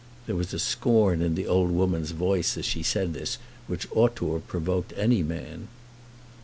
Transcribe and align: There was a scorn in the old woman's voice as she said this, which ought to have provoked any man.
There 0.25 0.35
was 0.35 0.51
a 0.51 0.57
scorn 0.57 1.21
in 1.21 1.35
the 1.35 1.45
old 1.45 1.69
woman's 1.69 2.09
voice 2.09 2.57
as 2.57 2.65
she 2.65 2.81
said 2.81 3.13
this, 3.13 3.37
which 3.67 3.87
ought 3.91 4.15
to 4.15 4.33
have 4.33 4.47
provoked 4.47 4.93
any 4.97 5.21
man. 5.21 5.67